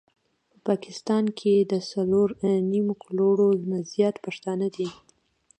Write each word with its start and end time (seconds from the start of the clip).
په 0.51 0.57
پاکستان 0.67 1.23
کي 1.39 1.53
د 1.71 1.73
څلور 1.91 2.27
نيم 2.71 2.87
کروړ 3.01 3.39
نه 3.69 3.77
زيات 3.91 4.15
پښتانه 4.25 4.67
دي 4.75 4.89